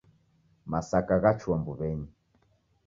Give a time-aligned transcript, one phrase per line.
[0.71, 2.07] Masaka ghachua mbuw'enyi.